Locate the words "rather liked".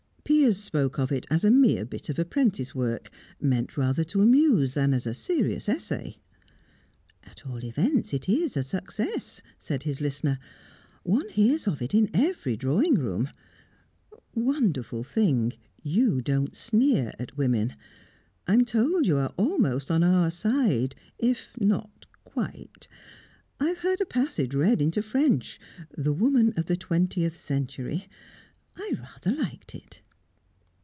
28.97-29.75